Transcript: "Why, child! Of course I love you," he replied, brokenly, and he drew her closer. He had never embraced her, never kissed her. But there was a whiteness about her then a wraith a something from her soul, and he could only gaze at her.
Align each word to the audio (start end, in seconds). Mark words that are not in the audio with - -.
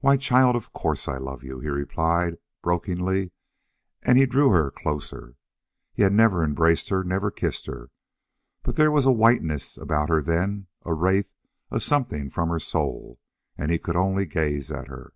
"Why, 0.00 0.16
child! 0.16 0.56
Of 0.56 0.72
course 0.72 1.06
I 1.06 1.16
love 1.18 1.44
you," 1.44 1.60
he 1.60 1.68
replied, 1.68 2.38
brokenly, 2.60 3.30
and 4.02 4.18
he 4.18 4.26
drew 4.26 4.50
her 4.50 4.68
closer. 4.72 5.36
He 5.92 6.02
had 6.02 6.12
never 6.12 6.42
embraced 6.42 6.88
her, 6.88 7.04
never 7.04 7.30
kissed 7.30 7.66
her. 7.66 7.92
But 8.64 8.74
there 8.74 8.90
was 8.90 9.06
a 9.06 9.12
whiteness 9.12 9.76
about 9.76 10.08
her 10.08 10.22
then 10.22 10.66
a 10.82 10.92
wraith 10.92 11.32
a 11.70 11.78
something 11.80 12.30
from 12.30 12.48
her 12.48 12.58
soul, 12.58 13.20
and 13.56 13.70
he 13.70 13.78
could 13.78 13.94
only 13.94 14.26
gaze 14.26 14.72
at 14.72 14.88
her. 14.88 15.12